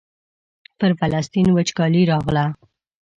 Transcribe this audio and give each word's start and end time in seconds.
پر 0.77 0.91
فلسطین 0.99 1.47
وچکالي 1.55 2.01
راغله. 2.11 2.45